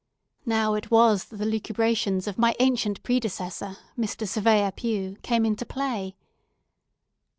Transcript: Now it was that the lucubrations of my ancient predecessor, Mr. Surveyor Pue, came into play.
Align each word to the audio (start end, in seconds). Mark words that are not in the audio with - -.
Now 0.47 0.73
it 0.73 0.89
was 0.89 1.25
that 1.25 1.37
the 1.37 1.45
lucubrations 1.45 2.25
of 2.27 2.39
my 2.39 2.55
ancient 2.59 3.03
predecessor, 3.03 3.77
Mr. 3.95 4.27
Surveyor 4.27 4.71
Pue, 4.71 5.17
came 5.21 5.45
into 5.45 5.63
play. 5.63 6.15